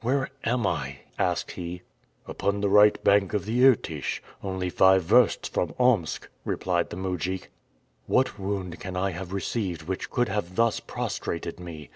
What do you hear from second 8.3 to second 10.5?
wound can I have received which could